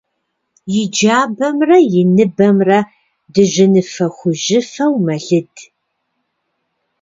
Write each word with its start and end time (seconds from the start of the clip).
И 0.79 0.81
джабэмрэ 0.93 1.77
и 1.99 2.01
ныбэмрэ 2.15 2.79
дыжьыныфэ-хужьыфэу 3.33 4.93
мэлыд. 5.05 5.53